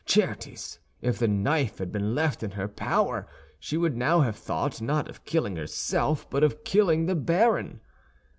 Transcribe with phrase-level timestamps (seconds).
[0.07, 3.27] Certes, if the knife had been left in her power,
[3.59, 7.79] she would now have thought, not of killing herself, but of killing the baron.